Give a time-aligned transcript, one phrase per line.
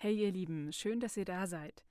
[0.00, 1.84] Hey ihr Lieben, schön, dass ihr da seid.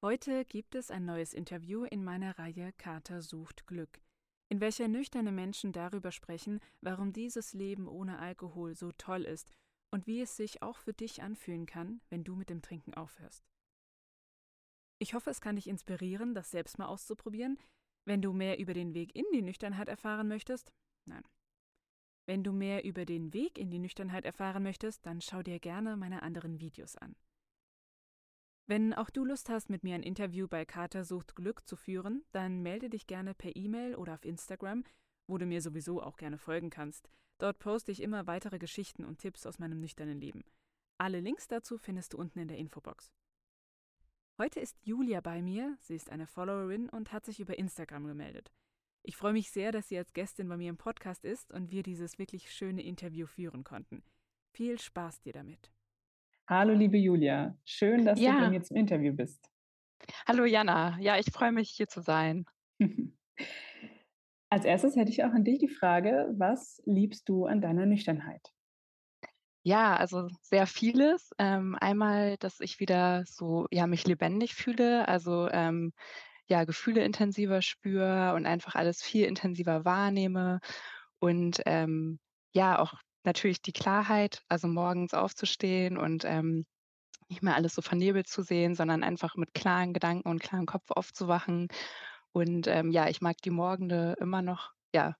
[0.00, 4.00] Heute gibt es ein neues Interview in meiner Reihe Kater sucht Glück,
[4.48, 9.50] in welcher nüchterne Menschen darüber sprechen, warum dieses Leben ohne Alkohol so toll ist
[9.90, 13.44] und wie es sich auch für dich anfühlen kann, wenn du mit dem Trinken aufhörst.
[15.00, 17.58] Ich hoffe, es kann dich inspirieren, das selbst mal auszuprobieren.
[18.04, 20.70] Wenn du mehr über den Weg in die Nüchternheit erfahren möchtest,
[21.06, 21.24] nein.
[22.24, 25.96] Wenn du mehr über den Weg in die Nüchternheit erfahren möchtest, dann schau dir gerne
[25.96, 27.16] meine anderen Videos an.
[28.68, 32.22] Wenn auch du Lust hast, mit mir ein Interview bei Kater sucht Glück zu führen,
[32.32, 34.84] dann melde dich gerne per E-Mail oder auf Instagram,
[35.26, 37.08] wo du mir sowieso auch gerne folgen kannst.
[37.38, 40.44] Dort poste ich immer weitere Geschichten und Tipps aus meinem nüchternen Leben.
[40.98, 43.10] Alle Links dazu findest du unten in der Infobox.
[44.36, 48.52] Heute ist Julia bei mir, sie ist eine Followerin und hat sich über Instagram gemeldet.
[49.02, 51.82] Ich freue mich sehr, dass sie als Gästin bei mir im Podcast ist und wir
[51.82, 54.02] dieses wirklich schöne Interview führen konnten.
[54.52, 55.72] Viel Spaß dir damit.
[56.50, 57.54] Hallo, liebe Julia.
[57.66, 58.32] Schön, dass ja.
[58.32, 59.50] du bei mir zum Interview bist.
[60.26, 60.96] Hallo, Jana.
[60.98, 62.46] Ja, ich freue mich, hier zu sein.
[64.48, 68.40] Als erstes hätte ich auch an dich die Frage, was liebst du an deiner Nüchternheit?
[69.62, 71.32] Ja, also sehr vieles.
[71.38, 75.92] Ähm, einmal, dass ich wieder so, ja, mich lebendig fühle, also ähm,
[76.46, 80.60] ja, Gefühle intensiver spüre und einfach alles viel intensiver wahrnehme
[81.18, 82.18] und ähm,
[82.54, 82.94] ja, auch
[83.28, 86.64] natürlich die Klarheit, also morgens aufzustehen und ähm,
[87.28, 90.90] nicht mehr alles so vernebelt zu sehen, sondern einfach mit klaren Gedanken und klarem Kopf
[90.90, 91.68] aufzuwachen.
[92.32, 95.14] Und ähm, ja, ich mag die Morgende immer noch, ja,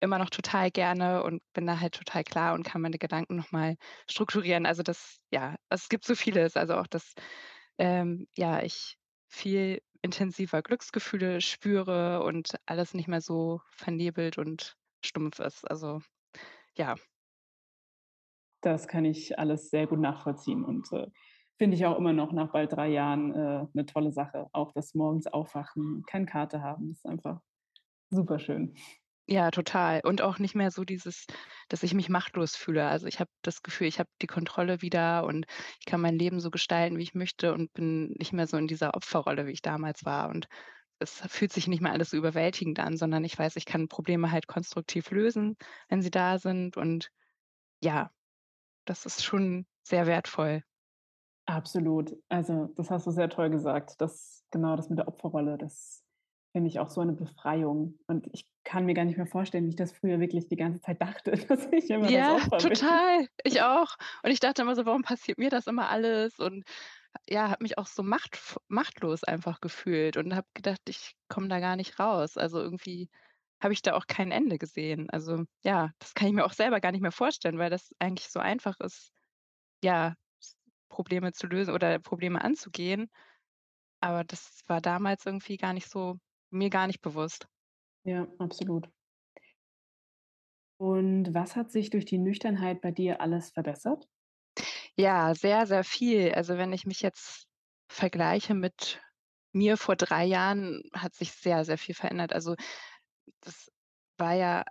[0.00, 3.76] immer noch total gerne und bin da halt total klar und kann meine Gedanken nochmal
[4.08, 4.64] strukturieren.
[4.64, 6.56] Also das, ja, es gibt so vieles.
[6.56, 7.12] Also auch, dass
[7.78, 8.96] ähm, ja, ich
[9.28, 15.70] viel intensiver Glücksgefühle spüre und alles nicht mehr so vernebelt und stumpf ist.
[15.70, 16.00] Also
[16.76, 16.96] ja,
[18.60, 21.06] das kann ich alles sehr gut nachvollziehen und äh,
[21.58, 24.48] finde ich auch immer noch nach bald drei Jahren äh, eine tolle Sache.
[24.52, 27.40] Auch das morgens aufwachen, keine Karte haben, ist einfach
[28.10, 28.74] super schön.
[29.26, 30.00] Ja, total.
[30.02, 31.26] Und auch nicht mehr so dieses,
[31.68, 32.88] dass ich mich machtlos fühle.
[32.88, 35.46] Also ich habe das Gefühl, ich habe die Kontrolle wieder und
[35.78, 38.66] ich kann mein Leben so gestalten, wie ich möchte und bin nicht mehr so in
[38.66, 40.30] dieser Opferrolle, wie ich damals war.
[40.30, 40.48] Und
[40.98, 44.32] es fühlt sich nicht mehr alles so überwältigend an, sondern ich weiß, ich kann Probleme
[44.32, 45.56] halt konstruktiv lösen,
[45.88, 46.76] wenn sie da sind.
[46.76, 47.10] Und
[47.82, 48.10] ja,
[48.90, 50.62] das ist schon sehr wertvoll.
[51.46, 52.16] Absolut.
[52.28, 54.00] Also, das hast du sehr toll gesagt.
[54.00, 56.04] Das, genau das mit der Opferrolle, das
[56.52, 57.98] finde ich auch so eine Befreiung.
[58.08, 60.80] Und ich kann mir gar nicht mehr vorstellen, wie ich das früher wirklich die ganze
[60.80, 62.74] Zeit dachte, dass ich immer ja, das Opfer bin.
[62.74, 63.26] total.
[63.44, 63.94] Ich auch.
[64.24, 66.38] Und ich dachte immer so, warum passiert mir das immer alles?
[66.40, 66.64] Und
[67.28, 71.60] ja, habe mich auch so macht, machtlos einfach gefühlt und habe gedacht, ich komme da
[71.60, 72.36] gar nicht raus.
[72.36, 73.08] Also irgendwie
[73.62, 75.08] habe ich da auch kein Ende gesehen.
[75.10, 78.28] Also ja, das kann ich mir auch selber gar nicht mehr vorstellen, weil das eigentlich
[78.28, 79.12] so einfach ist,
[79.84, 80.14] ja,
[80.90, 83.08] Probleme zu lösen oder Probleme anzugehen.
[84.00, 86.16] Aber das war damals irgendwie gar nicht so,
[86.50, 87.46] mir gar nicht bewusst.
[88.04, 88.90] Ja, absolut.
[90.80, 94.08] Und was hat sich durch die Nüchternheit bei dir alles verbessert?
[94.96, 96.32] Ja, sehr, sehr viel.
[96.34, 97.46] Also wenn ich mich jetzt
[97.88, 99.00] vergleiche mit
[99.52, 102.32] mir vor drei Jahren, hat sich sehr, sehr viel verändert.
[102.32, 102.54] Also
[103.40, 103.70] das
[104.18, 104.64] war ja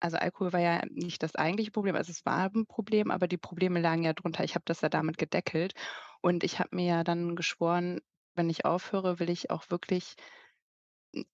[0.00, 3.36] also Alkohol war ja nicht das eigentliche Problem, also es war ein Problem, aber die
[3.36, 4.44] Probleme lagen ja drunter.
[4.44, 5.74] Ich habe das ja damit gedeckelt
[6.22, 8.00] und ich habe mir ja dann geschworen,
[8.34, 10.16] wenn ich aufhöre, will ich auch wirklich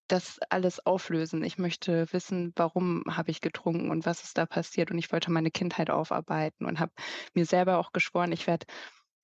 [0.08, 1.44] das alles auflösen.
[1.44, 5.30] Ich möchte wissen, warum habe ich getrunken und was ist da passiert und ich wollte
[5.30, 6.92] meine Kindheit aufarbeiten und habe
[7.34, 8.66] mir selber auch geschworen, ich werde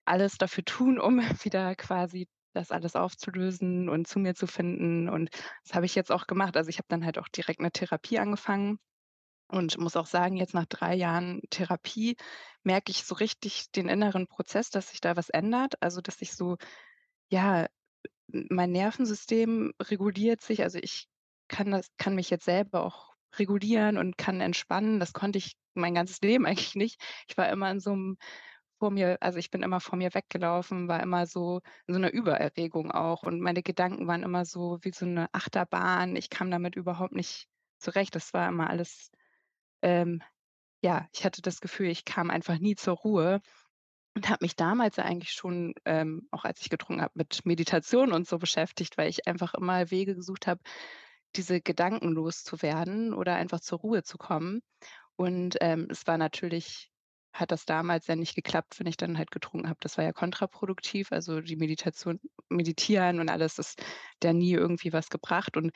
[0.04, 5.08] alles dafür tun, um wieder quasi das alles aufzulösen und zu mir zu finden.
[5.08, 5.30] Und
[5.64, 6.56] das habe ich jetzt auch gemacht.
[6.56, 8.78] Also ich habe dann halt auch direkt eine Therapie angefangen
[9.48, 12.16] und muss auch sagen, jetzt nach drei Jahren Therapie
[12.62, 15.74] merke ich so richtig den inneren Prozess, dass sich da was ändert.
[15.82, 16.56] Also dass ich so,
[17.28, 17.66] ja,
[18.28, 20.62] mein Nervensystem reguliert sich.
[20.62, 21.08] Also ich
[21.48, 25.00] kann das, kann mich jetzt selber auch regulieren und kann entspannen.
[25.00, 27.00] Das konnte ich mein ganzes Leben eigentlich nicht.
[27.28, 28.16] Ich war immer in so einem
[28.82, 32.12] vor mir, also ich bin immer vor mir weggelaufen, war immer so in so einer
[32.12, 36.16] Übererregung auch und meine Gedanken waren immer so wie so eine Achterbahn.
[36.16, 37.46] Ich kam damit überhaupt nicht
[37.78, 38.16] zurecht.
[38.16, 39.12] Das war immer alles,
[39.82, 40.20] ähm,
[40.82, 43.40] ja, ich hatte das Gefühl, ich kam einfach nie zur Ruhe
[44.16, 48.26] und habe mich damals eigentlich schon, ähm, auch als ich getrunken habe, mit Meditation und
[48.26, 50.60] so beschäftigt, weil ich einfach immer Wege gesucht habe,
[51.36, 54.60] diese Gedanken loszuwerden oder einfach zur Ruhe zu kommen.
[55.14, 56.91] Und ähm, es war natürlich
[57.32, 59.78] hat das damals ja nicht geklappt, wenn ich dann halt getrunken habe.
[59.80, 61.12] Das war ja kontraproduktiv.
[61.12, 63.76] Also die Meditation, meditieren und alles, das
[64.22, 65.56] ja nie irgendwie was gebracht.
[65.56, 65.72] Und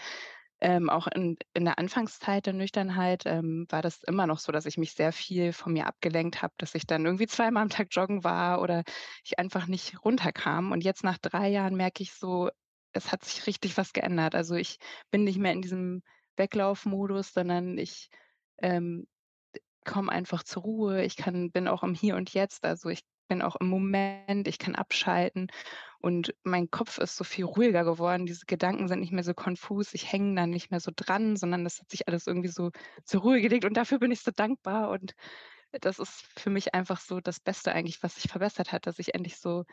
[0.61, 4.67] ähm, auch in in der Anfangszeit der Nüchternheit, ähm, war das immer noch so, dass
[4.67, 7.89] ich mich sehr viel von mir abgelenkt habe, dass ich dann irgendwie zweimal am Tag
[7.91, 8.83] joggen war oder
[9.25, 10.73] ich einfach nicht runterkam.
[10.73, 12.51] Und jetzt nach 3 Jahren merke ich so,
[12.93, 14.35] es hat sich richtig was geändert.
[14.35, 14.79] Also, ich
[15.11, 16.03] bin nicht mehr in diesem
[16.37, 18.09] Weglaufmodus, sondern ich,
[18.59, 19.07] ähm,
[19.87, 21.05] komme einfach zur Ruhe.
[21.05, 22.65] Ich kann bin auch im Hier und Jetzt.
[22.65, 25.49] Also, ich bin auch im Moment, ich kann abschalten
[26.01, 28.27] und mein Kopf ist so viel ruhiger geworden.
[28.27, 31.65] Diese Gedanken sind nicht mehr so konfus, ich hänge da nicht mehr so dran, sondern
[31.65, 32.71] das hat sich alles irgendwie so
[33.05, 35.15] zur Ruhe gelegt und dafür bin ich so dankbar und
[35.73, 39.15] das ist für mich einfach so das Beste eigentlich, was sich verbessert hat, dass ich
[39.15, 39.65] endlich so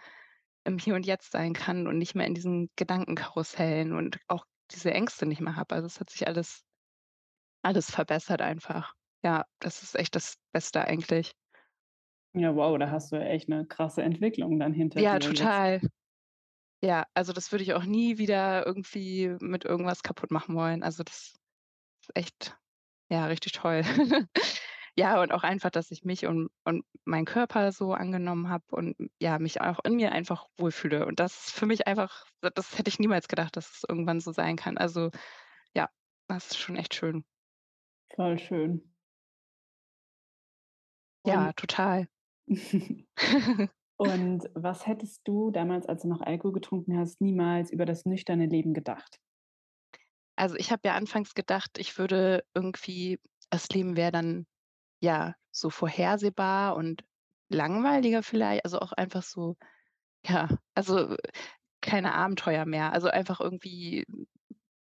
[0.65, 4.93] im Hier und Jetzt sein kann und nicht mehr in diesen Gedankenkarussellen und auch diese
[4.93, 5.75] Ängste nicht mehr habe.
[5.75, 6.63] Also, es hat sich alles
[7.63, 8.93] alles verbessert einfach.
[9.23, 11.33] Ja, das ist echt das Beste eigentlich.
[12.35, 15.59] Ja, wow, da hast du ja echt 'ne krasse Entwicklung dann hinter Ja, dir jetzt.
[15.59, 15.81] total.
[16.83, 20.83] Ja, also das würde ich auch nie wieder irgendwie mit irgendwas kaputt machen wollen.
[20.83, 21.35] Also das
[22.03, 22.57] ist echt,
[23.11, 23.83] ja, richtig toll.
[24.97, 28.95] Ja, und auch einfach, dass ich mich und und meinen Körper so angenommen habe und,
[29.21, 31.05] ja, mich auch in mir einfach wohlfühle.
[31.07, 34.31] Und das ist für mich einfach das hätte ich niemals gedacht, dass es irgendwann so
[34.33, 34.77] sein kann.
[34.77, 35.11] Also,
[35.75, 35.89] ja,
[36.29, 37.25] das ist schon echt schön.
[38.15, 38.92] Voll schön.
[41.23, 42.07] Und Ja, total.
[43.97, 48.47] und was hättest du damals, als du noch Alkohol getrunken hast, niemals über das nüchterne
[48.47, 49.19] Leben gedacht?
[50.37, 54.47] Also, ich habe ja anfangs gedacht, ich würde irgendwie das Leben wäre dann,
[55.01, 57.03] ja, so vorhersehbar und
[57.49, 59.57] langweiliger vielleicht, also auch einfach so,
[60.27, 61.17] ja, also
[61.81, 62.93] keine Abenteuer mehr.
[62.93, 64.05] Also einfach irgendwie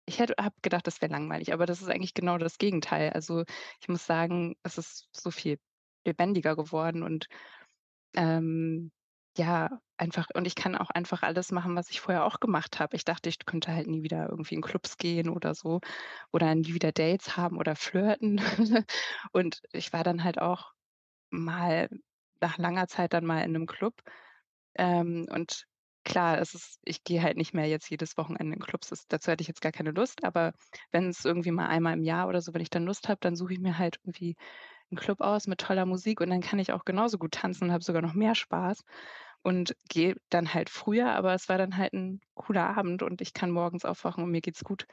[0.07, 3.11] ich hätte habe gedacht, das wäre langweilig, aber das ist eigentlich genau das Gegenteil.
[3.13, 3.45] Also,
[3.81, 5.59] ich muss sagen, es ist so viel
[6.05, 7.27] lebendiger geworden und
[8.17, 8.93] ähm,
[9.37, 12.97] ja, einfach und ich kann auch einfach alles machen, was ich vorher auch gemacht habe.
[12.97, 15.81] Ich dachte, ich könnte halt nie wieder irgendwie in Clubs gehen oder so
[16.33, 18.39] oder nie wieder Dates haben oder flirten.
[19.33, 20.73] Und ich war dann halt auch
[21.31, 21.89] mal
[22.41, 24.03] nach langer Zeit dann mal in 'nem Club.
[24.77, 25.65] Ähm, und
[26.05, 28.89] klar, es ist ich gehe halt nicht mehr jetzt jedes Wochenende in Clubs.
[28.91, 30.53] Das dazu hätte ich jetzt gar keine Lust, aber
[30.93, 33.55] wenn's irgendwie mal einmal im Jahr oder so wenn ich dann Lust habe, dann suche
[33.55, 34.37] ich mir halt irgendwie
[34.93, 37.73] 'n Club aus mit toller Musik und dann kann ich auch genauso gut tanzen und
[37.73, 38.83] habe sogar noch mehr Spaß
[39.43, 43.33] und gehe dann halt früher, aber es war dann halt 'n cooler Abend und ich
[43.35, 44.87] kann morgens aufwachen und mir geht's gut.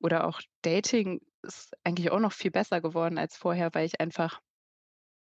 [0.00, 4.40] Oder auch Dating ist eigentlich auch noch viel besser geworden als vorher, weil ich einfach,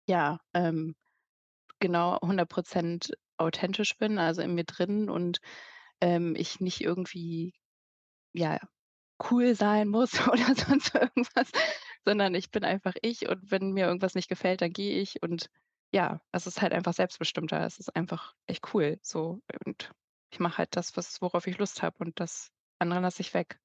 [0.08, 0.96] ja, ähm,
[1.80, 5.40] genau 100 % authentisch bin, also in mir drin und,
[6.02, 7.54] ähm, ich nicht irgendwie,
[8.34, 8.60] ja,
[9.32, 11.52] cool sein muss oder sonst irgendwas,
[12.06, 15.50] sondern ich bin einfach ich und wenn mir irgendwas nicht gefällt, dann gehe ich und
[15.92, 17.66] ja, es ist halt einfach selbstbestimmter.
[17.66, 19.92] Es ist einfach echt cool so und
[20.32, 23.60] ich mache halt das, was worauf ich Lust habe und das andere lasse ich weg.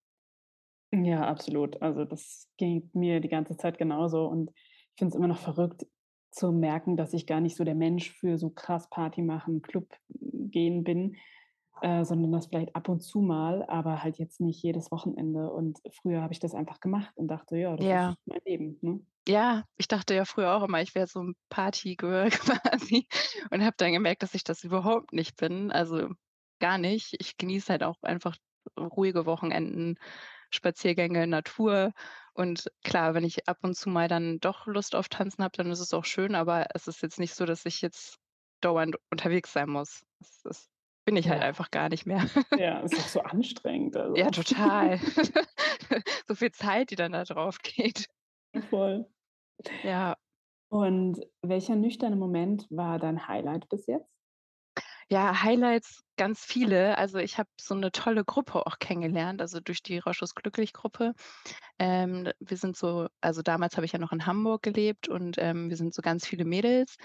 [0.93, 1.81] Ja, absolut.
[1.83, 5.87] Also, das geht mir die ganze Zeit genauso und ich finde es immer noch verrückt
[6.33, 9.89] zu merken, dass ich gar nicht so der Mensch für so krass Party machen, Club
[10.09, 11.17] gehen bin,
[11.83, 15.51] äh, sondern das vielleicht ab und zu mal, aber halt jetzt nicht jedes Wochenende.
[15.53, 18.17] Und früher habe ich das einfach gemacht und dachte: „Ja, das ist Ja.
[18.27, 19.01] mein Leben“, ne?
[19.29, 22.31] Ja, ich dachte ja früher auch immer, ich wäre so 'n Party-Girl
[22.65, 23.07] quasi
[23.51, 26.09] und habe dann gemerkt, dass ich das überhaupt nicht bin, also
[26.59, 27.15] gar nicht.
[27.21, 28.37] Ich genieße halt auch einfach
[28.79, 29.97] ruhige Wochenenden,
[30.51, 31.93] Spaziergänge, Natur
[32.35, 35.71] und klar, wenn ich ab und zu mal dann doch Lust auf Tanzen habe, dann
[35.71, 38.19] ist es auch schön, aber es ist jetzt nicht so, dass ich jetzt
[38.61, 40.03] dauernd unterwegs sein muss.
[40.21, 40.69] Das das
[41.11, 41.43] bin ich halt Ja.
[41.43, 42.25] einfach gar nicht mehr.
[42.57, 44.33] Ja, ist auch so anstrengend, Ja, also.
[44.33, 45.01] total.
[46.29, 48.07] So viel Zeit, die dann da draufgeht.
[48.71, 49.11] Voll.
[49.85, 50.17] Ja.
[50.73, 54.07] Und welcher nüchterne Moment war dein Highlight bis jetzt?
[55.13, 56.97] Ja, Highlights, ganz viele.
[56.97, 61.15] Also, ich habe so 'ne tolle Gruppe auch kennengelernt, also durch die „Rausch ist glücklich“-Gruppe.
[61.81, 65.71] Ähm, wir sind so also damals habe ich ja noch in Hamburg gelebt und, ähm,
[65.71, 66.97] wir sind so ganz viele Mädels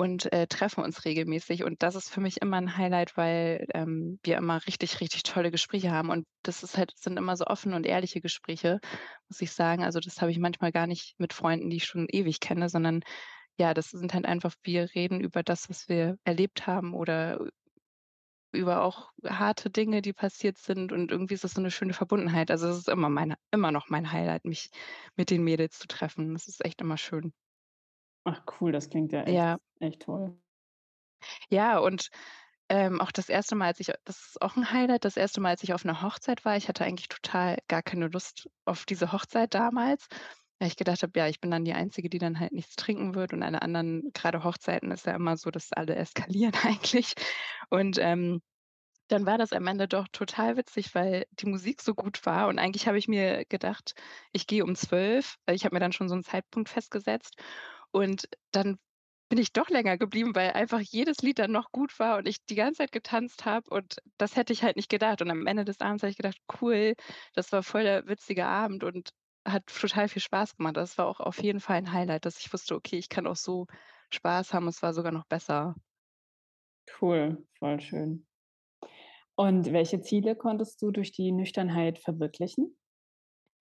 [0.00, 4.18] und, äh, treffen uns regelmäßig und das ist für mich immer 'n Highlight, weil, ähm,
[4.24, 7.76] wir immer richtig, richtig tolle Gespräche haben und das ist halt sind immer so offene
[7.76, 8.80] und ehrliche Gespräche,
[9.28, 9.84] muss ich sagen.
[9.84, 13.02] Also, das habe ich manchmal gar nicht mit Freunden, die ich schon ewig kenne, sondern
[13.58, 17.50] ja, das sind halt einfach wir reden über das, was wir erlebt haben oder
[18.52, 22.50] über auch harte Dinge, die passiert sind und irgendwie ist das so 'ne schöne Verbundenheit.
[22.50, 24.70] Also, das ist immer meine immer noch mein Highlight, mich
[25.16, 26.32] mit den Mädels zu treffen.
[26.34, 27.32] Das ist echt immer schön.
[28.26, 29.58] Ach cool, das klingt ja echt Ja.
[29.80, 30.40] echt toll.
[31.52, 32.10] Ja, und,
[32.68, 33.56] ähm, auch das 1.
[33.56, 35.40] Mal, als ich das ist auch 'n Highlight, das 1.
[35.40, 36.56] Mal, als ich auf 'ner Hochzeit war.
[36.56, 40.06] Ich hatte eigentlich total gar keine Lust auf diese Hochzeit damals,
[40.60, 43.16] weil ich gedacht habe, ja, ich bin dann die Einzige, die dann halt nichts trinken
[43.16, 47.14] wird und alle anderen grade Hochzeiten ist ja immer so, dass alle eskalieren eigentlich
[47.70, 48.42] und, ähm
[49.08, 52.58] dann war das am Ende doch total witzig, weil die Musik so gut war und
[52.58, 53.94] eigentlich habe ich mir gedacht,
[54.32, 55.36] ich gehe um 12.
[55.50, 57.36] Ich habe mir dann schon so 'n Zeitpunkt festgesetzt
[57.92, 58.78] und dann
[59.28, 62.44] bin ich doch länger geblieben, weil einfach jedes Lied dann noch gut war und ich
[62.46, 65.22] die ganze Zeit getanzt habe und das hätte ich halt nicht gedacht.
[65.22, 66.94] Und am Ende des Abends habe ich gedacht: „Cool,
[67.34, 69.10] das war voll der witzige Abend und
[69.46, 72.52] hat total viel Spaß gemacht.“ Das war auch auf jeden Fall 'n Highlight, dass ich
[72.52, 73.66] wusste: „Okay, ich kann auch so
[74.12, 75.74] Spaß haben.“ Es war sogar noch besser.
[77.00, 78.26] Cool, voll schön.
[79.34, 82.76] Und welche Ziele konntest du durch die Nüchternheit verwirklichen?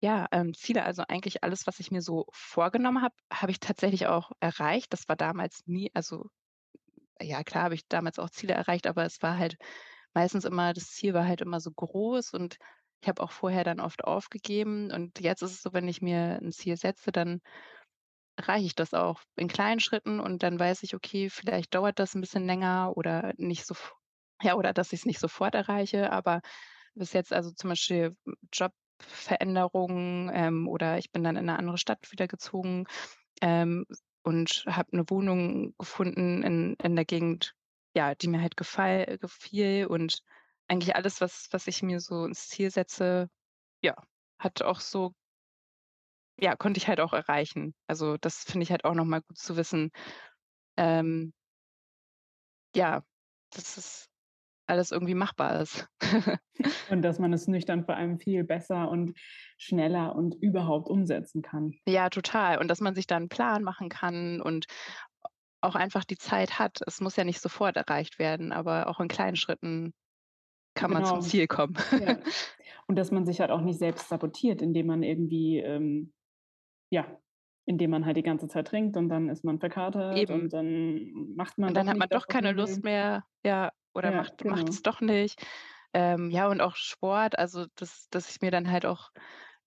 [0.02, 4.06] Ja, ähm, Ziele, also eigentlich alles, was ich mir so vorgenommen habe, habe ich tatsächlich
[4.06, 4.90] auch erreicht.
[4.94, 6.30] Das war damals nie also,
[7.20, 9.56] ja klar habe ich damals auch Ziele erreicht, aber es war halt
[10.14, 12.56] meistens immer das Ziel war halt immer so groß und
[13.02, 14.92] ich habe auch vorher dann oft aufgegeben.
[14.92, 17.40] Und jetzt ist es so, wenn ich mir 'n Ziel setze, dann
[18.36, 22.14] erreiche ich das auch in kleinen Schritten und dann weiß ich: „Okay, vielleicht dauert das
[22.16, 23.94] 'n bisschen länger oder nicht sof
[24.42, 26.40] ja, oder dass ich's nicht sofort erreiche.“ Aber
[26.94, 28.16] bis jetzt also zum Beispiel
[29.00, 32.84] Jobveränderungen, ähm, oder ich bin dann in 'ne andere Stadt wieder gezogen,
[33.42, 33.86] ähm,
[34.24, 37.54] und habe 'ne Wohnung gefunden in in der Gegend,
[37.96, 40.20] ja, die mir halt gefall gefiel und
[40.68, 43.28] eigentlich alles, was was ich mir so ins Ziel setze,
[43.82, 43.96] ja,
[44.40, 45.14] hat auch so
[46.38, 47.74] ja, konnte ich halt auch erreichen.
[47.86, 49.90] Also, das finde ich halt auch noch mal gut zu wissen,
[50.78, 51.32] ähm
[52.74, 53.02] ja,
[53.50, 54.09] dass es
[54.70, 55.88] alles irgendwie machbar ist.
[56.86, 59.14] Und dass man es nüchtern vor allem viel besser und
[59.58, 61.78] schneller und überhaupt umsetzen kann.
[61.86, 62.58] Ja, total.
[62.58, 64.66] Und dass man sich da 'n Plan machen kann und
[65.62, 66.80] auch einfach die Zeit hat.
[66.86, 69.92] Es muss ja nicht sofort erreicht werden, aber auch in kleinen Schritten
[70.74, 71.20] kann man zum Genau.
[71.20, 71.76] Ziel kommen.
[71.98, 72.18] Ja.
[72.88, 76.14] Und dass man sich halt auch nicht selbst sabotiert, indem man irgendwie, ähm
[76.90, 77.20] ja,
[77.66, 80.30] indem man halt die ganze Zeit trinkt und dann ist man verkatert Eben.
[80.30, 84.12] und dann macht man Und dann hat man doch keine Lust mehr, ja, oder Ja,
[84.12, 84.78] macht genau.
[84.78, 85.44] macht's doch nicht.
[85.94, 89.10] Ähm, ja, und auch Sport, also, dass dass ich mir dann halt auch,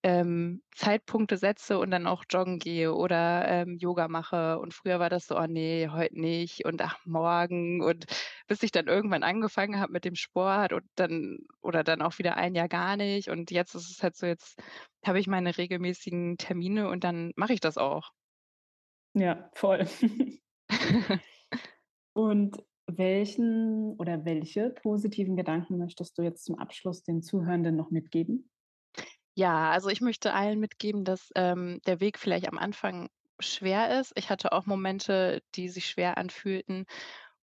[0.02, 4.58] ähm, Zeitpunkte setze und dann auch joggen gehe oder, ähm, Yoga mache.
[4.58, 8.06] Und früher war das so: „Oh ne, heute nicht und ach, morgen.“ Und
[8.46, 12.36] bis ich dann irgendwann angefangen habe mit dem Sport und dann oder dann auch wieder
[12.36, 13.28] ein Jahr gar nicht.
[13.30, 14.60] Und jetzt ist es halt so, jetzt
[15.06, 18.10] habe ich meine regelmäßigen Termine und dann mache ich das auch.
[19.14, 19.86] Ja, voll.
[22.14, 28.50] Und welchen oder welche positiven Gedanken möchtest du jetzt zum Abschluss den Zuhörenden noch mitgeben?
[29.36, 33.08] Ja, also, ich möchte allen mitgeben, dass, ähm, der Weg vielleicht am Anfang
[33.40, 34.12] schwer ist.
[34.14, 36.84] Ich hatte auch Momente, die sich schwer anfühlten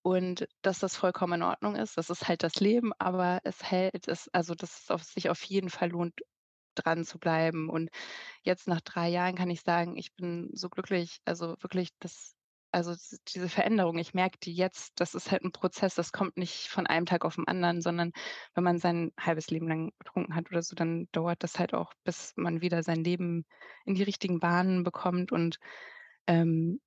[0.04, 1.98] und dass das vollkommen in Ordnung ist.
[1.98, 5.44] Das ist halt das Leben, aber es hält es also, dass es auf sich auf
[5.44, 6.14] jeden Fall lohnt,
[6.76, 7.70] dranzubleiben.
[7.70, 7.90] Und
[8.44, 12.36] jetzt nach 3 Jahren kann ich sagen, ich bin so glücklich, also, wirklich, das
[12.72, 12.96] also,
[13.28, 16.88] diese Veränderung, ich merke die jetzt, das ist halt 'n Prozess, das kommt nicht von
[16.88, 18.12] einem Tag auf 'n anderen, sondern
[18.56, 21.94] wenn man sein halbes Leben lang getrunken hat oder so, dann dauert das halt auch,
[22.06, 23.46] bis man wieder sein Leben
[23.86, 25.32] in die richtigen Bahnen bekommt.
[25.32, 25.58] Und,
[26.28, 26.82] ähm,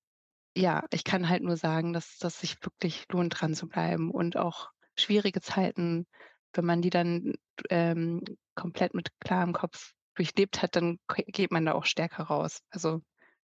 [0.57, 5.41] ja, ich kann halt nur sagen, dass dass sich wirklich lohnt, dranzubleiben und auch schwierige
[5.43, 6.07] Zeiten,
[6.55, 7.35] wenn man die dann,
[7.71, 8.23] ähm,
[8.57, 10.99] komplett mit klarem Kopf durchlebt hat, dann
[11.29, 12.61] geht man da auch stärker raus.
[12.71, 13.03] Also,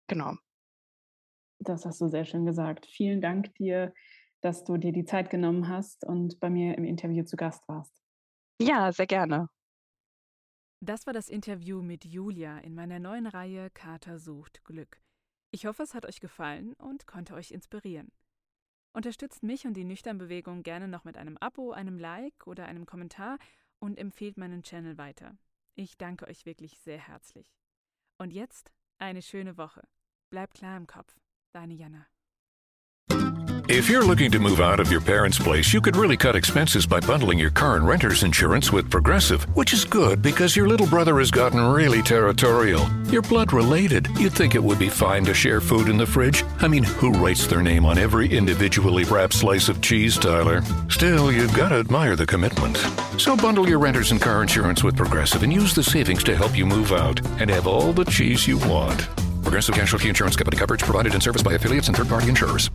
[0.09, 0.37] genau.
[1.63, 2.87] Das hast du sehr schön gesagt.
[2.87, 3.93] Vielen Dank dir,
[4.41, 8.01] dass du dir die Zeit genommen hast und bei mir im Interview zu Gast warst.
[8.61, 9.49] Ja, sehr gerne.
[10.83, 15.03] Das war das Interview mit Julia in meiner neuen Reihe „Kater sucht Glück“.
[15.51, 18.13] Ich hoffe, es hat euch gefallen und konnte euch inspirieren.
[18.95, 23.39] Unterstützt mich und die Nüchtern-Bewegung gerne noch mit einem Abo, einem Like oder einem Kommentar
[23.81, 25.39] und empfehlt meinen Channel weiter.
[25.77, 27.55] Ich danke euch wirklich sehr herzlich.
[28.19, 29.89] Und jetzt eine schöne Woche.
[30.31, 31.20] Bleibt klar im Kopf.
[33.73, 36.87] If you're looking to move out of your parents' place, you could really cut expenses
[36.87, 40.89] by bundling your car and renter's insurance with Progressive, which is good because your little
[40.89, 42.85] brother has gotten really territorial.
[43.11, 44.09] You're blood related.
[44.19, 46.43] You'd think it would be fine to share food in the fridge.
[46.59, 50.63] I mean, who writes their name on every individually wrapped slice of cheese, Tyler?
[50.89, 52.77] Still, you've got to admire the commitment.
[53.21, 56.59] So bundle your renter's and car insurance with Progressive and use the savings to help
[56.59, 59.09] you move out and have all the cheese you want.
[59.51, 62.71] Progressive Casualty Insurance Company coverage provided in service by affiliates and third party insurers.